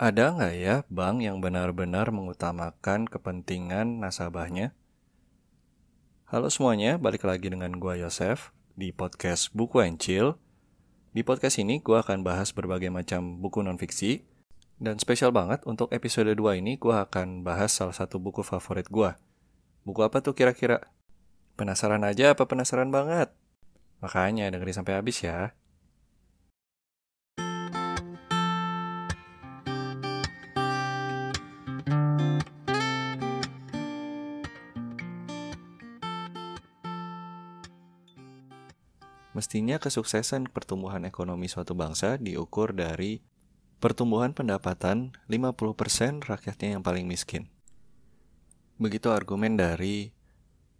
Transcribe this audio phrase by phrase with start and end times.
[0.00, 4.72] Ada nggak ya bank yang benar-benar mengutamakan kepentingan nasabahnya?
[6.24, 10.40] Halo semuanya, balik lagi dengan gua Yosef di podcast Buku and Chill.
[11.12, 14.24] Di podcast ini gua akan bahas berbagai macam buku non-fiksi.
[14.80, 19.20] Dan spesial banget untuk episode 2 ini gua akan bahas salah satu buku favorit gua.
[19.84, 20.80] Buku apa tuh kira-kira?
[21.60, 23.36] Penasaran aja apa penasaran banget?
[24.00, 25.52] Makanya dengerin sampai habis ya.
[39.30, 43.22] Mestinya kesuksesan pertumbuhan ekonomi suatu bangsa diukur dari
[43.80, 47.48] pertumbuhan pendapatan 50% rakyatnya yang paling miskin.
[48.76, 50.12] Begitu argumen dari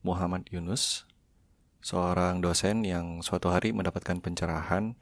[0.04, 1.09] Muhammad Yunus,
[1.80, 5.01] seorang dosen yang suatu hari mendapatkan pencerahan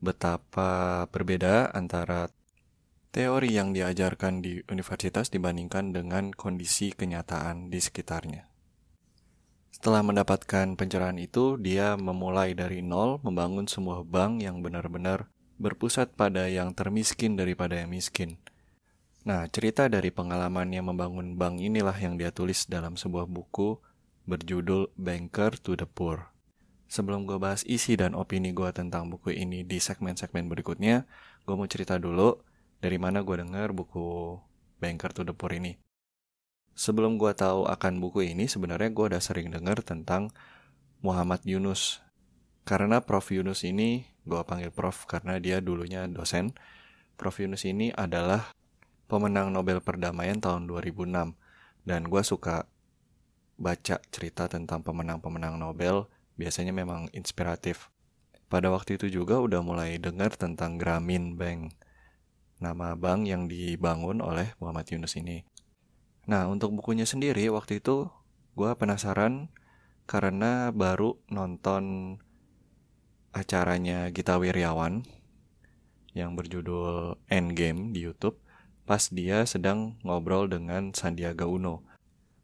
[0.00, 2.32] betapa berbeda antara
[3.12, 8.47] teori yang diajarkan di universitas dibandingkan dengan kondisi kenyataan di sekitarnya.
[9.68, 15.28] Setelah mendapatkan pencerahan itu, dia memulai dari nol membangun sebuah bank yang benar-benar
[15.60, 18.40] berpusat pada yang termiskin daripada yang miskin.
[19.28, 23.76] Nah, cerita dari pengalamannya membangun bank inilah yang dia tulis dalam sebuah buku
[24.24, 26.32] berjudul Banker to the Poor.
[26.88, 31.04] Sebelum gue bahas isi dan opini gue tentang buku ini di segmen-segmen berikutnya,
[31.44, 32.40] gue mau cerita dulu
[32.80, 34.40] dari mana gue dengar buku
[34.80, 35.87] Banker to the Poor ini
[36.78, 40.30] sebelum gue tahu akan buku ini sebenarnya gue udah sering dengar tentang
[41.02, 41.98] Muhammad Yunus.
[42.62, 43.34] Karena Prof.
[43.34, 46.54] Yunus ini gue panggil Prof karena dia dulunya dosen
[47.18, 47.34] Prof.
[47.42, 48.54] Yunus ini adalah
[49.10, 51.34] pemenang Nobel Perdamaian tahun 2006
[51.82, 52.70] dan gue suka
[53.58, 56.06] baca cerita tentang pemenang-pemenang Nobel
[56.38, 57.90] biasanya memang inspiratif.
[58.46, 61.74] Pada waktu itu juga udah mulai dengar tentang Gramin Bank
[62.58, 65.46] nama bank yang dibangun oleh Muhammad Yunus ini
[66.28, 68.12] Nah, untuk bukunya sendiri waktu itu
[68.52, 69.48] gue penasaran
[70.04, 72.16] karena baru nonton
[73.32, 75.08] acaranya Gita Wirjawan
[76.12, 78.36] yang berjudul Endgame di YouTube
[78.84, 81.84] pas dia sedang ngobrol dengan Sandiaga Uno.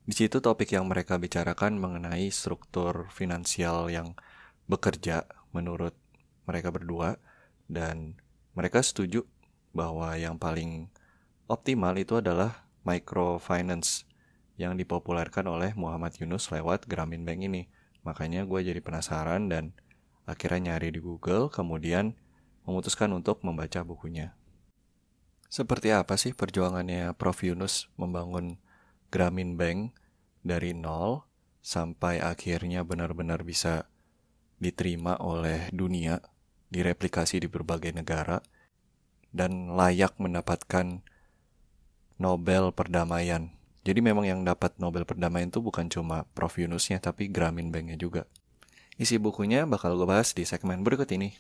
[0.05, 4.17] Di situ topik yang mereka bicarakan mengenai struktur finansial yang
[4.65, 5.93] bekerja menurut
[6.49, 7.21] mereka berdua
[7.69, 8.17] dan
[8.57, 9.29] mereka setuju
[9.77, 10.89] bahwa yang paling
[11.49, 14.07] optimal itu adalah microfinance
[14.55, 17.67] yang dipopulerkan oleh Muhammad Yunus lewat Gramin Bank ini.
[18.07, 19.75] Makanya gue jadi penasaran dan
[20.29, 22.15] akhirnya nyari di Google, kemudian
[22.65, 24.37] memutuskan untuk membaca bukunya.
[25.49, 27.43] Seperti apa sih perjuangannya Prof.
[27.45, 28.59] Yunus membangun
[29.09, 29.95] Gramin Bank
[30.43, 31.25] dari nol
[31.65, 33.89] sampai akhirnya benar-benar bisa
[34.61, 36.21] diterima oleh dunia,
[36.69, 38.43] direplikasi di berbagai negara,
[39.33, 41.03] dan layak mendapatkan
[42.15, 43.51] Nobel Perdamaian.
[43.85, 46.57] Jadi memang yang dapat Nobel Perdamaian itu bukan cuma Prof.
[46.57, 48.25] Yunusnya, tapi Gramin Banknya juga.
[48.95, 51.35] Isi bukunya bakal gue bahas di segmen berikut ini.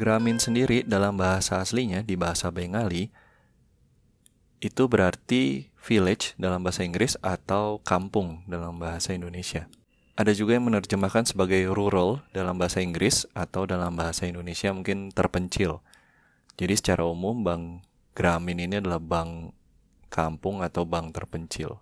[0.00, 3.12] Gramin sendiri dalam bahasa aslinya di bahasa Bengali
[4.60, 9.66] itu berarti village dalam bahasa Inggris atau kampung dalam bahasa Indonesia.
[10.20, 15.80] Ada juga yang menerjemahkan sebagai rural dalam bahasa Inggris atau dalam bahasa Indonesia mungkin terpencil.
[16.60, 19.56] Jadi secara umum bank Gramin ini adalah bank
[20.12, 21.80] kampung atau bank terpencil.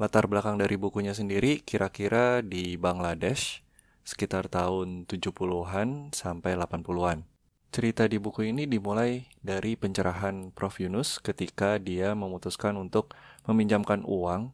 [0.00, 3.60] Latar belakang dari bukunya sendiri kira-kira di Bangladesh
[4.08, 7.29] sekitar tahun 70-an sampai 80-an.
[7.70, 10.82] Cerita di buku ini dimulai dari pencerahan Prof.
[10.82, 13.14] Yunus ketika dia memutuskan untuk
[13.46, 14.50] meminjamkan uang.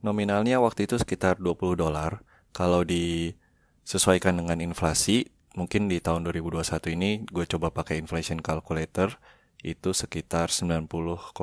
[0.00, 2.24] Nominalnya waktu itu sekitar 20 dolar.
[2.56, 9.20] Kalau disesuaikan dengan inflasi, mungkin di tahun 2021 ini gue coba pakai inflation calculator,
[9.60, 11.36] itu sekitar 90,5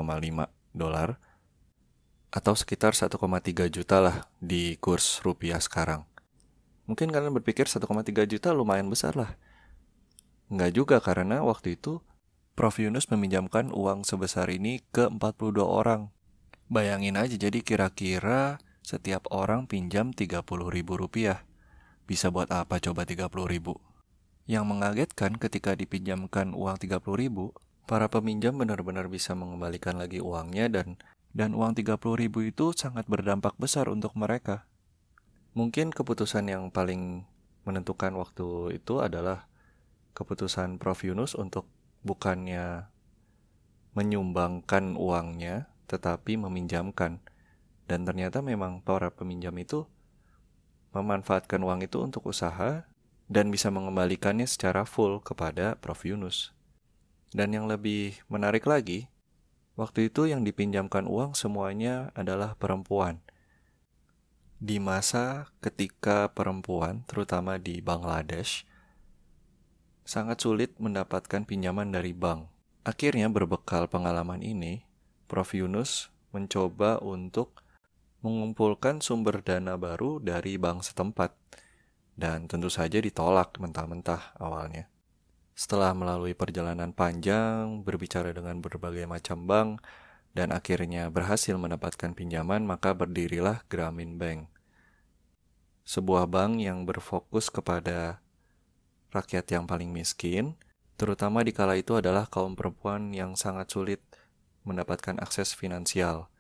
[0.74, 1.22] dolar.
[2.34, 6.02] Atau sekitar 1,3 juta lah di kurs rupiah sekarang.
[6.90, 9.38] Mungkin kalian berpikir 1,3 juta lumayan besar lah
[10.52, 12.04] Enggak juga karena waktu itu
[12.52, 12.78] Prof.
[12.78, 16.12] Yunus meminjamkan uang sebesar ini ke 42 orang.
[16.68, 21.48] Bayangin aja jadi kira-kira setiap orang pinjam 30 ribu rupiah.
[22.04, 23.80] Bisa buat apa coba 30 ribu?
[24.52, 27.56] Yang mengagetkan ketika dipinjamkan uang 30 ribu,
[27.88, 31.00] para peminjam benar-benar bisa mengembalikan lagi uangnya dan
[31.32, 34.68] dan uang 30 ribu itu sangat berdampak besar untuk mereka.
[35.56, 37.24] Mungkin keputusan yang paling
[37.64, 39.51] menentukan waktu itu adalah
[40.14, 41.68] keputusan Prof Yunus untuk
[42.02, 42.90] bukannya
[43.94, 47.20] menyumbangkan uangnya tetapi meminjamkan
[47.92, 49.84] Dan ternyata memang para peminjam itu
[50.96, 52.88] memanfaatkan uang itu untuk usaha
[53.32, 56.04] dan bisa mengembalikannya secara full kepada Prof.
[56.04, 56.52] Yunus.
[57.32, 59.08] Dan yang lebih menarik lagi,
[59.80, 63.24] waktu itu yang dipinjamkan uang semuanya adalah perempuan.
[64.60, 68.68] Di masa ketika perempuan, terutama di Bangladesh,
[70.12, 72.52] sangat sulit mendapatkan pinjaman dari bank.
[72.84, 74.84] Akhirnya berbekal pengalaman ini,
[75.32, 75.56] Prof.
[75.56, 77.64] Yunus mencoba untuk
[78.20, 81.32] mengumpulkan sumber dana baru dari bank setempat.
[82.12, 84.92] Dan tentu saja ditolak mentah-mentah awalnya.
[85.56, 89.80] Setelah melalui perjalanan panjang, berbicara dengan berbagai macam bank,
[90.36, 94.52] dan akhirnya berhasil mendapatkan pinjaman, maka berdirilah Gramin Bank.
[95.88, 98.20] Sebuah bank yang berfokus kepada
[99.12, 100.56] rakyat yang paling miskin,
[100.96, 104.02] terutama di kala itu adalah kaum perempuan yang sangat sulit
[104.64, 106.32] mendapatkan akses finansial.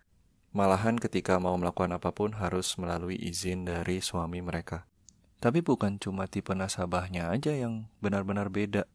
[0.51, 4.83] Malahan ketika mau melakukan apa pun harus melalui izin dari suami mereka.
[5.39, 8.85] Tapi bukan cuma tipe nasabahnya aja yang benar-benar beda.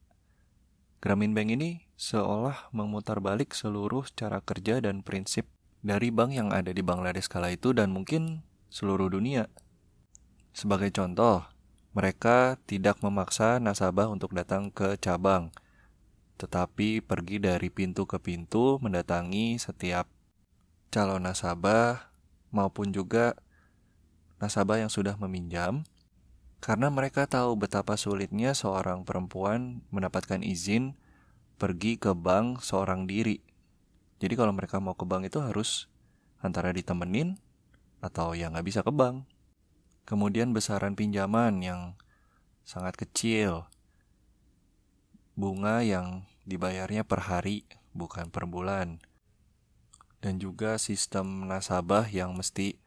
[1.01, 5.49] Gramin Bank ini seolah memutar balik seluruh cara kerja dan prinsip
[5.87, 9.49] dari bank yang ada di Bangladesh kala itu dan mungkin seluruh dunia.
[10.57, 11.45] Sebagai contoh,
[11.97, 15.49] mereka tidak memaksa nasabah untuk datang ke cabang,
[16.37, 20.05] tetapi pergi dari pintu ke pintu mendatangi setiap
[20.93, 22.13] calon nasabah
[22.53, 23.41] maupun juga
[24.37, 25.89] nasabah yang sudah meminjam
[26.61, 31.01] karena mereka tahu betapa sulitnya seorang perempuan mendapatkan izin
[31.57, 33.41] pergi ke bank seorang diri.
[34.21, 35.89] Jadi kalau mereka mau ke bank itu harus
[36.45, 37.41] antara ditemenin
[38.05, 39.25] atau ya nggak bisa ke bank.
[40.07, 41.81] Kemudian besaran pinjaman yang
[42.63, 43.67] sangat kecil.
[45.37, 49.03] Bunga yang dibayarnya per hari bukan per bulan
[50.27, 52.81] dan juga sistem nasabah yang mesti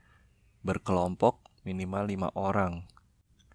[0.66, 2.84] berkelompok minimal lima orang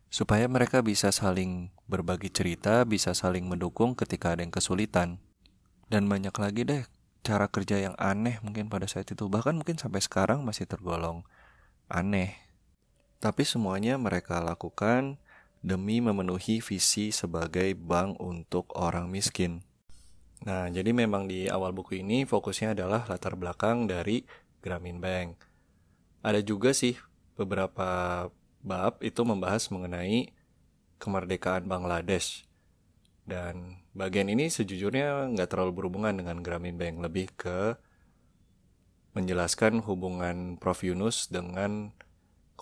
[0.09, 5.19] supaya mereka bisa saling berbagi cerita, bisa saling mendukung ketika ada yang kesulitan.
[5.91, 6.87] Dan banyak lagi deh
[7.27, 11.27] cara kerja yang aneh mungkin pada saat itu, bahkan mungkin sampai sekarang masih tergolong
[11.91, 12.44] aneh.
[13.25, 15.17] Tapi semuanya mereka lakukan
[15.65, 19.65] demi memenuhi visi sebagai bank untuk orang miskin.
[20.45, 24.29] Nah, jadi memang di awal buku ini fokusnya adalah latar belakang dari
[24.61, 25.41] Gramin Bank.
[26.21, 27.01] Ada juga sih
[27.33, 28.29] beberapa
[28.61, 30.29] bab itu membahas mengenai
[31.01, 32.45] kemerdekaan Bangladesh.
[33.25, 37.81] Dan bagian ini sejujurnya nggak terlalu berhubungan dengan Gramin Bank, lebih ke
[39.17, 40.85] menjelaskan hubungan Prof.
[40.85, 41.97] Yunus dengan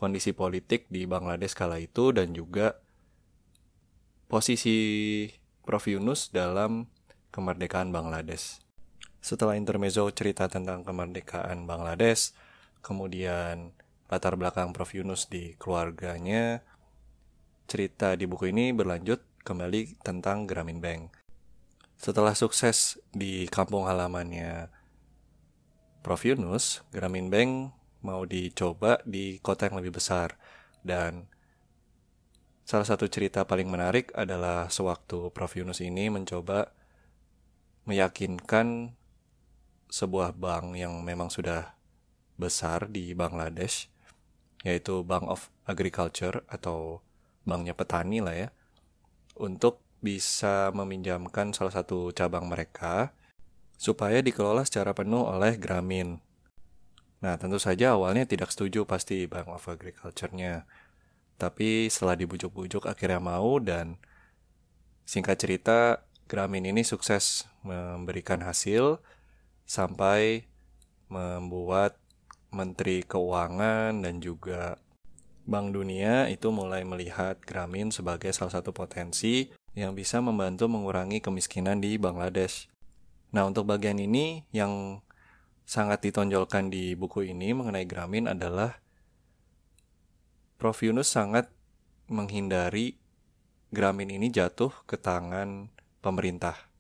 [0.03, 2.83] kondisi politik di Bangladesh kala itu dan juga
[4.27, 5.31] posisi
[5.63, 5.87] Prof.
[5.87, 6.91] Yunus dalam
[7.31, 8.59] kemerdekaan Bangladesh.
[9.23, 12.35] Setelah intermezzo cerita tentang kemerdekaan Bangladesh,
[12.83, 13.71] kemudian
[14.11, 14.91] latar belakang Prof.
[14.91, 16.67] Yunus di keluarganya,
[17.71, 21.15] cerita di buku ini berlanjut kembali tentang Gramin Bank.
[21.95, 24.67] Setelah sukses di kampung halamannya
[26.03, 26.27] Prof.
[26.27, 27.71] Yunus, Gramin Bank
[28.03, 30.37] mau dicoba di kota yang lebih besar.
[30.83, 31.27] Dan
[32.67, 35.55] salah satu cerita paling menarik adalah sewaktu Prof.
[35.55, 36.75] Yunus ini mencoba
[37.87, 38.95] meyakinkan
[39.91, 41.75] sebuah bank yang memang sudah
[42.39, 43.91] besar di Bangladesh,
[44.65, 47.03] yaitu Bank of Agriculture atau
[47.43, 48.49] banknya petani lah ya,
[49.37, 53.15] untuk bisa meminjamkan salah satu cabang mereka
[53.79, 56.19] supaya dikelola secara penuh oleh Gramin.
[57.23, 60.67] Nah, tentu saja awalnya tidak setuju pasti Bank of Agriculture-nya.
[61.39, 63.99] Tapi setelah dibujuk-bujuk akhirnya mau dan
[65.07, 68.99] singkat cerita Gramin ini sukses memberikan hasil
[69.67, 70.49] sampai
[71.07, 71.99] membuat
[72.51, 74.81] Menteri Keuangan dan juga
[75.43, 81.83] Bank Dunia itu mulai melihat Gramin sebagai salah satu potensi yang bisa membantu mengurangi kemiskinan
[81.83, 82.71] di Bangladesh.
[83.33, 85.01] Nah, untuk bagian ini yang
[85.63, 88.83] sangat ditonjolkan di buku ini mengenai Gramin adalah
[90.59, 90.79] Prof.
[90.79, 91.51] Yunus sangat
[92.07, 93.03] menghindari
[93.73, 95.73] Gramin ini jatuh ke tangan
[96.05, 96.71] pemerintah.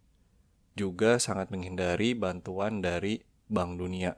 [0.76, 4.16] Juga sangat menghindari bantuan dari Bank Dunia.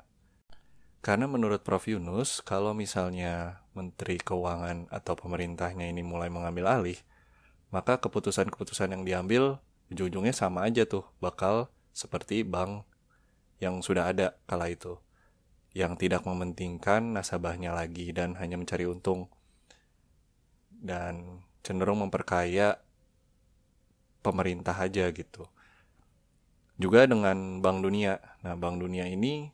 [1.05, 1.85] Karena menurut Prof.
[1.85, 6.99] Yunus, kalau misalnya Menteri Keuangan atau pemerintahnya ini mulai mengambil alih,
[7.69, 9.61] maka keputusan-keputusan yang diambil
[9.93, 12.89] ujung-ujungnya sama aja tuh, bakal seperti bank
[13.63, 14.99] yang sudah ada kala itu,
[15.75, 19.31] yang tidak mementingkan nasabahnya lagi dan hanya mencari untung,
[20.71, 22.79] dan cenderung memperkaya
[24.25, 25.49] pemerintah aja gitu.
[26.75, 28.19] Juga dengan Bank Dunia.
[28.43, 29.53] Nah, Bank Dunia ini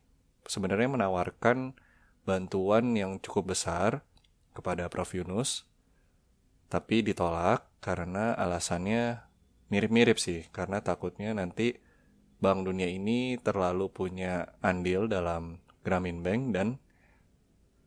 [0.49, 1.77] sebenarnya menawarkan
[2.25, 4.01] bantuan yang cukup besar
[4.57, 5.13] kepada Prof.
[5.13, 5.69] Yunus,
[6.73, 9.21] tapi ditolak karena alasannya
[9.71, 11.79] mirip-mirip sih, karena takutnya nanti
[12.41, 16.69] Bank Dunia ini terlalu punya andil dalam Gramin Bank dan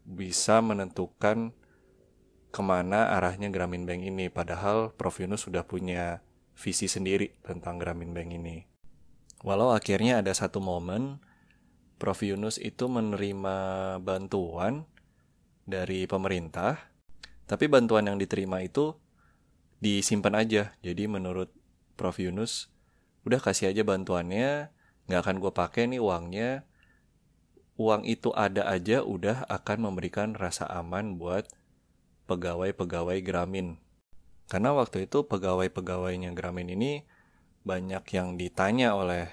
[0.06, 1.58] bisa menentukan
[2.54, 4.30] ke mana arahnya Gramin Bank ini.
[4.30, 5.18] Padahal Prof.
[5.18, 6.22] Yunus sudah punya
[6.54, 8.70] visi sendiri tentang Gramin Bank ini.
[9.42, 11.18] Walau akhirnya ada satu momen
[11.98, 12.22] Prof.
[12.22, 13.58] Yunus itu menerima
[14.06, 14.86] bantuan
[15.64, 16.92] dari pemerintah,
[17.48, 18.94] tapi bantuan yang diterima itu
[19.82, 20.76] disimpan aja.
[20.86, 21.50] Jadi menurut
[21.98, 22.22] Prof.
[22.22, 22.73] Yunus,
[23.24, 24.72] udah kasih aja bantuannya,
[25.08, 26.68] nggak akan gue pakai nih uangnya.
[27.74, 31.50] Uang itu ada aja udah akan memberikan rasa aman buat
[32.30, 33.82] pegawai-pegawai Gramin.
[34.46, 36.92] Karena waktu itu pegawai-pegawainya Gramin ini
[37.64, 39.32] banyak yang ditanya oleh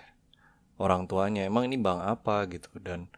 [0.81, 3.13] orang tuanya, emang ini bank apa gitu dan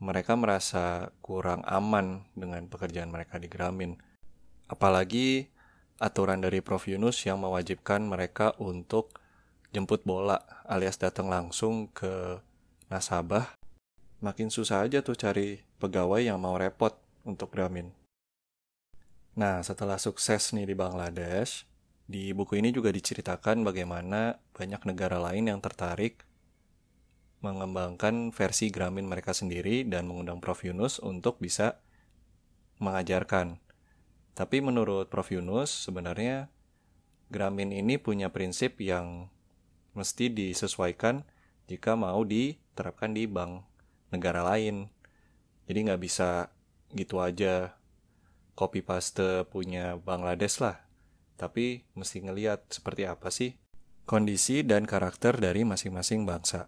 [0.00, 4.00] mereka merasa kurang aman dengan pekerjaan mereka di Gramin.
[4.64, 5.52] Apalagi
[6.00, 9.19] aturan dari Prof Yunus yang mewajibkan mereka untuk
[9.70, 12.42] jemput bola alias datang langsung ke
[12.90, 13.54] nasabah.
[14.20, 16.92] Makin susah aja tuh cari pegawai yang mau repot
[17.24, 17.88] untuk Gramin.
[19.38, 21.64] Nah, setelah sukses nih di Bangladesh,
[22.04, 26.26] di buku ini juga diceritakan bagaimana banyak negara lain yang tertarik
[27.40, 31.80] mengembangkan versi Gramin mereka sendiri dan mengundang Prof Yunus untuk bisa
[32.82, 33.56] mengajarkan.
[34.36, 36.52] Tapi menurut Prof Yunus sebenarnya
[37.32, 39.32] Gramin ini punya prinsip yang
[39.94, 41.26] mesti disesuaikan
[41.70, 43.64] jika mau diterapkan di bank
[44.10, 44.90] negara lain.
[45.70, 46.50] Jadi nggak bisa
[46.94, 47.78] gitu aja
[48.58, 50.82] copy paste punya Bangladesh lah.
[51.38, 53.56] Tapi mesti ngeliat seperti apa sih
[54.04, 56.66] kondisi dan karakter dari masing-masing bangsa.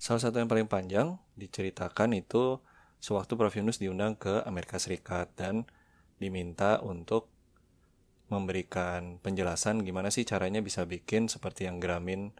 [0.00, 2.58] Salah satu yang paling panjang diceritakan itu
[3.00, 3.54] sewaktu Prof.
[3.54, 5.64] Yunus diundang ke Amerika Serikat dan
[6.20, 7.32] diminta untuk
[8.30, 12.30] memberikan penjelasan gimana sih caranya bisa bikin seperti yang Gramin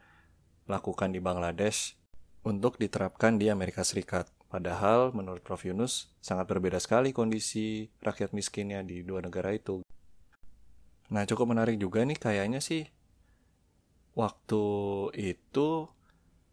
[0.71, 1.99] lakukan di Bangladesh
[2.47, 4.31] untuk diterapkan di Amerika Serikat.
[4.51, 5.63] Padahal menurut Prof.
[5.63, 9.83] Yunus sangat berbeda sekali kondisi rakyat miskinnya di dua negara itu.
[11.11, 12.87] Nah cukup menarik juga nih kayaknya sih
[14.15, 14.65] waktu
[15.15, 15.91] itu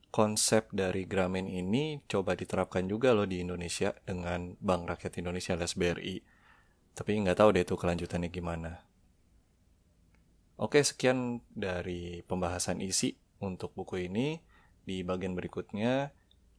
[0.10, 5.77] konsep dari Gramin ini coba diterapkan juga loh di Indonesia dengan Bank Rakyat Indonesia alias
[5.77, 6.17] BRI.
[6.98, 8.87] Tapi nggak tahu deh itu kelanjutannya gimana.
[10.58, 14.42] Oke, sekian dari pembahasan isi untuk buku ini.
[14.90, 16.10] Di bagian berikutnya,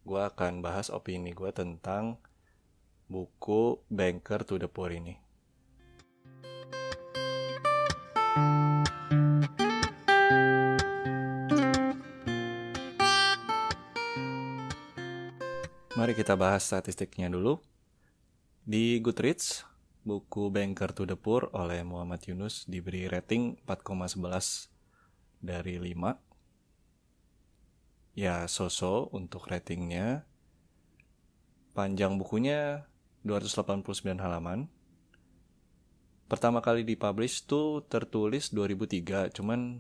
[0.07, 2.23] gue akan bahas opini gue tentang
[3.11, 5.19] buku Banker to the Poor ini.
[15.99, 17.59] Mari kita bahas statistiknya dulu.
[18.63, 19.67] Di Goodreads,
[20.09, 24.73] buku Banker to the Poor oleh Muhammad Yunus diberi rating 4,11
[25.45, 26.29] dari 5
[28.19, 30.27] ya so-so untuk ratingnya.
[31.77, 32.89] Panjang bukunya
[33.23, 34.67] 289 halaman.
[36.27, 39.79] Pertama kali dipublish tuh tertulis 2003, cuman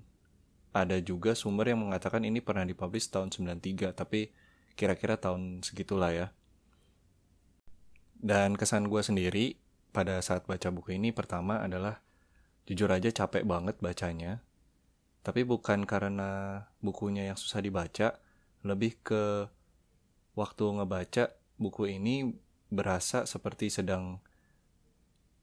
[0.70, 4.30] ada juga sumber yang mengatakan ini pernah dipublish tahun 93, tapi
[4.78, 6.26] kira-kira tahun segitulah ya.
[8.14, 9.58] Dan kesan gue sendiri
[9.98, 11.98] pada saat baca buku ini pertama adalah
[12.70, 14.46] jujur aja capek banget bacanya.
[15.26, 18.14] Tapi bukan karena bukunya yang susah dibaca,
[18.62, 19.50] lebih ke
[20.38, 22.30] waktu ngebaca buku ini
[22.70, 24.22] berasa seperti sedang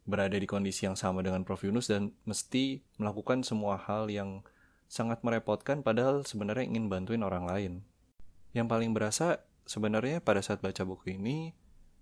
[0.08, 4.48] berada di kondisi yang sama dengan Prof Yunus dan mesti melakukan semua hal yang
[4.88, 7.74] sangat merepotkan padahal sebenarnya ingin bantuin orang lain.
[8.56, 11.52] Yang paling berasa sebenarnya pada saat baca buku ini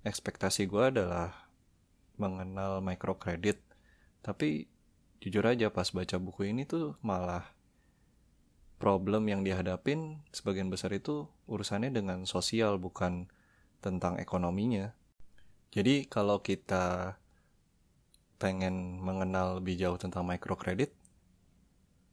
[0.05, 1.42] ekspektasi gue adalah
[2.17, 3.59] mengenal microcredit
[4.23, 4.71] tapi
[5.23, 7.53] jujur aja pas baca buku ini tuh malah
[8.83, 13.31] problem yang dihadapin sebagian besar itu urusannya dengan sosial bukan
[13.79, 14.91] tentang ekonominya.
[15.71, 17.15] Jadi kalau kita
[18.35, 20.91] pengen mengenal lebih jauh tentang microcredit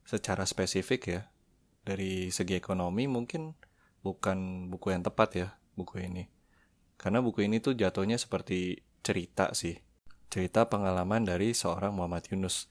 [0.07, 1.23] secara spesifik ya
[1.83, 3.59] dari segi ekonomi mungkin
[4.07, 6.31] bukan buku yang tepat ya buku ini.
[6.95, 9.75] Karena buku ini tuh jatuhnya seperti cerita sih.
[10.31, 12.71] Cerita pengalaman dari seorang Muhammad Yunus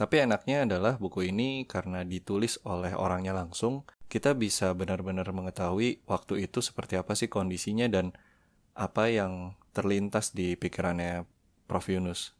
[0.00, 6.48] tapi enaknya adalah buku ini karena ditulis oleh orangnya langsung, kita bisa benar-benar mengetahui waktu
[6.48, 8.16] itu seperti apa sih kondisinya dan
[8.72, 11.28] apa yang terlintas di pikirannya
[11.68, 11.84] Prof.
[11.92, 12.32] Yunus.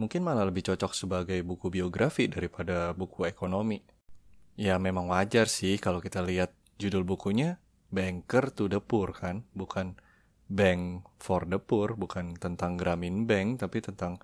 [0.00, 3.84] Mungkin malah lebih cocok sebagai buku biografi daripada buku ekonomi.
[4.56, 7.60] Ya memang wajar sih kalau kita lihat judul bukunya
[7.92, 10.00] Banker to the Poor kan, bukan
[10.48, 14.16] bank for the poor, bukan tentang Gramin Bank, tapi tentang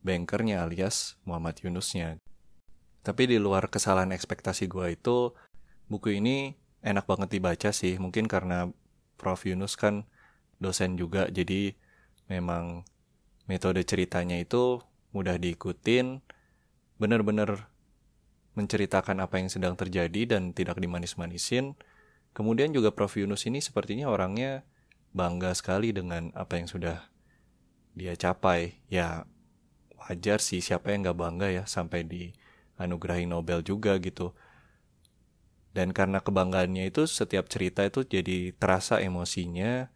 [0.00, 2.16] bankernya alias Muhammad Yunusnya.
[3.04, 5.36] Tapi di luar kesalahan ekspektasi gue itu,
[5.86, 8.00] buku ini enak banget dibaca sih.
[8.00, 8.72] Mungkin karena
[9.16, 9.48] Prof.
[9.48, 10.04] Yunus kan
[10.60, 11.76] dosen juga, jadi
[12.28, 12.84] memang
[13.46, 14.82] metode ceritanya itu
[15.14, 16.20] mudah diikutin,
[16.98, 17.70] benar-benar
[18.56, 21.76] menceritakan apa yang sedang terjadi dan tidak dimanis-manisin.
[22.32, 23.16] Kemudian juga Prof.
[23.16, 24.64] Yunus ini sepertinya orangnya
[25.16, 27.08] bangga sekali dengan apa yang sudah
[27.96, 28.76] dia capai.
[28.92, 29.24] Ya
[29.96, 32.36] wajar sih siapa yang gak bangga ya sampai di
[32.76, 34.36] anugerahi Nobel juga gitu.
[35.72, 39.88] Dan karena kebanggaannya itu setiap cerita itu jadi terasa emosinya.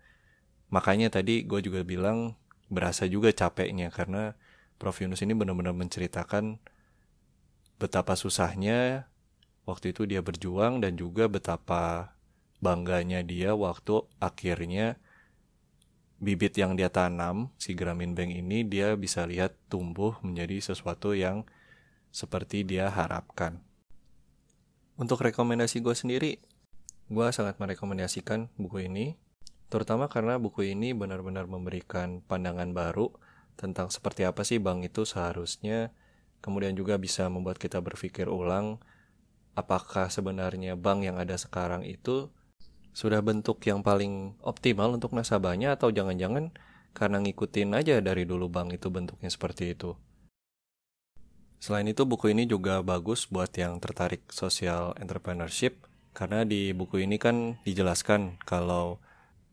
[0.73, 2.41] Makanya tadi gue juga bilang
[2.73, 4.39] berasa juga capeknya karena
[4.81, 6.57] Prof Yunus ini benar-benar menceritakan
[7.77, 9.09] betapa susahnya
[9.65, 12.15] waktu itu dia berjuang dan juga betapa
[12.61, 15.01] bangganya dia waktu akhirnya
[16.21, 21.49] bibit yang dia tanam, si Gramin Bank ini dia bisa lihat tumbuh menjadi sesuatu yang
[22.13, 23.65] seperti dia harapkan.
[25.01, 26.33] Untuk rekomendasi gue sendiri,
[27.09, 29.17] gue sangat merekomendasikan buku ini,
[29.73, 33.09] terutama karena buku ini benar-benar memberikan pandangan baru
[33.57, 35.97] tentang seperti apa sih bank itu seharusnya,
[36.45, 38.77] kemudian juga bisa membuat kita berpikir ulang
[39.57, 42.29] apakah sebenarnya bank yang ada sekarang itu
[42.91, 46.51] sudah bentuk yang paling optimal untuk nasabahnya atau jangan-jangan
[46.91, 49.95] karena ngikutin aja dari dulu bank itu bentuknya seperti itu.
[51.61, 57.21] Selain itu buku ini juga bagus buat yang tertarik social entrepreneurship karena di buku ini
[57.21, 58.99] kan dijelaskan kalau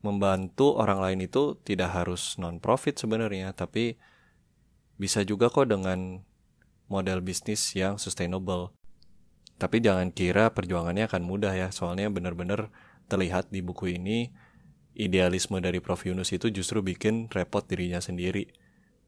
[0.01, 3.99] membantu orang lain itu tidak harus non-profit sebenarnya tapi
[4.97, 6.25] bisa juga kok dengan
[6.87, 8.73] model bisnis yang sustainable.
[9.57, 12.69] Tapi jangan kira perjuangannya akan mudah ya, soalnya benar-benar
[13.07, 14.31] terlihat di buku ini
[14.97, 18.49] idealisme dari Prof Yunus itu justru bikin repot dirinya sendiri.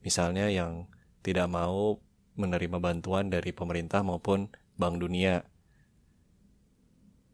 [0.00, 0.86] Misalnya yang
[1.20, 2.00] tidak mau
[2.38, 5.44] menerima bantuan dari pemerintah maupun Bank Dunia.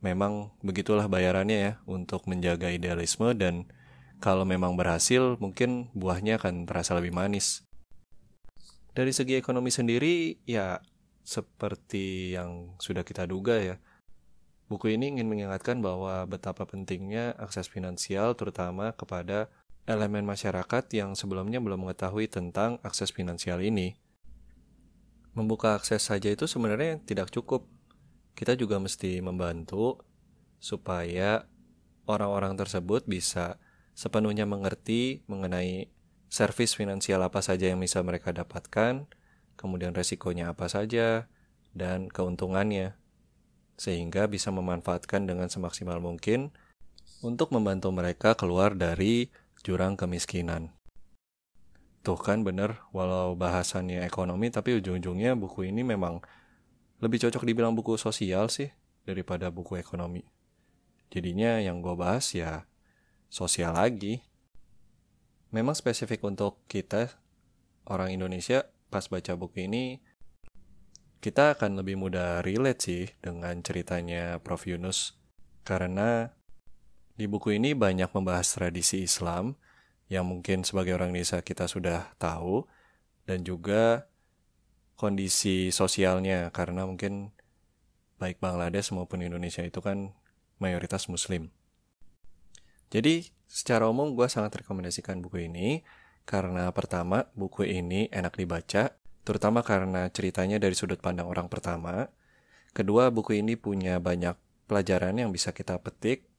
[0.02, 3.70] Memang begitulah bayarannya ya untuk menjaga idealisme dan
[4.18, 7.62] kalau memang berhasil mungkin buahnya akan terasa lebih manis.
[8.96, 10.80] Dari segi ekonomi sendiri ya
[11.20, 13.76] seperti yang sudah kita duga ya,
[14.66, 19.46] Buku ini ingin mengingatkan bahwa betapa pentingnya akses finansial terutama kepada
[19.86, 23.94] elemen masyarakat yang sebelumnya belum mengetahui tentang akses finansial ini.
[25.38, 27.70] Membuka akses saja itu sebenarnya tidak cukup.
[28.34, 30.02] Kita juga mesti membantu
[30.58, 31.46] supaya
[32.10, 33.62] orang-orang tersebut bisa
[33.94, 35.94] sepenuhnya mengerti mengenai
[36.26, 39.06] servis finansial apa saja yang bisa mereka dapatkan,
[39.54, 41.30] kemudian resikonya apa saja,
[41.70, 42.98] dan keuntungannya
[43.76, 46.52] sehingga bisa memanfaatkan dengan semaksimal mungkin
[47.20, 49.28] untuk membantu mereka keluar dari
[49.64, 50.72] jurang kemiskinan.
[52.04, 56.22] Tuh kan bener, walau bahasannya ekonomi, tapi ujung-ujungnya buku ini memang
[57.02, 58.70] lebih cocok dibilang buku sosial sih
[59.04, 60.24] daripada buku ekonomi.
[61.10, 62.66] Jadinya yang gue bahas ya
[63.26, 64.22] sosial lagi.
[65.54, 67.10] Memang spesifik untuk kita,
[67.86, 70.02] orang Indonesia, pas baca buku ini,
[71.20, 74.68] kita akan lebih mudah relate sih dengan ceritanya Prof.
[74.68, 75.16] Yunus.
[75.66, 76.30] Karena
[77.16, 79.56] di buku ini banyak membahas tradisi Islam
[80.06, 82.68] yang mungkin sebagai orang Indonesia kita sudah tahu
[83.26, 84.06] dan juga
[84.94, 87.34] kondisi sosialnya karena mungkin
[88.16, 90.14] baik Bangladesh maupun Indonesia itu kan
[90.62, 91.52] mayoritas muslim.
[92.88, 95.82] Jadi secara umum gue sangat rekomendasikan buku ini
[96.22, 98.94] karena pertama buku ini enak dibaca
[99.26, 102.06] terutama karena ceritanya dari sudut pandang orang pertama.
[102.70, 104.38] Kedua, buku ini punya banyak
[104.70, 106.30] pelajaran yang bisa kita petik,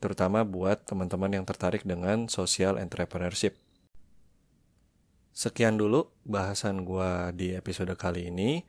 [0.00, 3.60] terutama buat teman-teman yang tertarik dengan social entrepreneurship.
[5.36, 8.64] Sekian dulu bahasan gue di episode kali ini.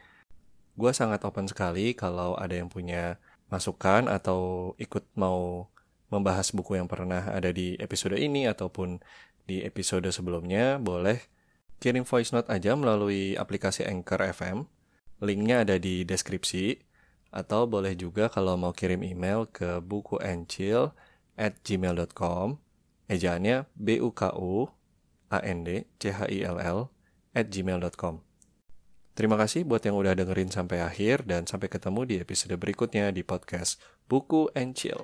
[0.75, 5.71] Gue sangat open sekali kalau ada yang punya masukan atau ikut mau
[6.12, 9.02] membahas buku yang pernah ada di episode ini ataupun
[9.49, 11.38] di episode sebelumnya, boleh
[11.80, 14.68] kirim voice note aja melalui aplikasi Anchor FM.
[15.24, 16.80] Linknya ada di deskripsi.
[17.30, 20.92] Atau boleh juga kalau mau kirim email ke bukuencil
[21.38, 22.58] at gmail.com.
[23.10, 24.80] Ejaannya B-U-K-U
[25.30, 26.80] A-N-D C-H-I-L-L
[27.38, 28.15] at gmail.com.
[29.13, 33.22] Terima kasih buat yang udah dengerin sampai akhir dan sampai ketemu di episode berikutnya di
[33.22, 35.04] podcast Buku and Chill.